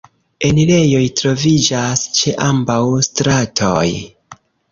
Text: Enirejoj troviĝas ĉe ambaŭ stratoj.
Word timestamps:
Enirejoj 0.47 1.01
troviĝas 1.19 2.05
ĉe 2.19 2.33
ambaŭ 2.47 2.79
stratoj. 3.09 3.87